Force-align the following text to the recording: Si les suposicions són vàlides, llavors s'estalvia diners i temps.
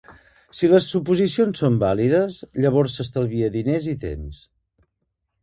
Si 0.59 0.69
les 0.69 0.87
suposicions 0.93 1.61
són 1.63 1.77
vàlides, 1.83 2.39
llavors 2.65 2.97
s'estalvia 3.01 3.53
diners 3.59 3.87
i 3.95 3.95
temps. 4.07 4.43